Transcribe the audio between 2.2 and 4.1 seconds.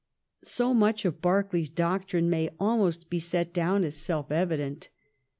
may almost be set down as